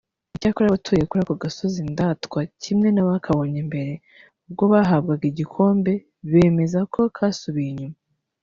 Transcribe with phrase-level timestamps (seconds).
[0.35, 3.93] Icyakora abatuye kuri ako gasozi indatwa kimwe n’abakabonye mbere
[4.47, 5.93] ubwo kahabwaga igikombe
[6.31, 7.97] bemeza ko kasubiye inyuma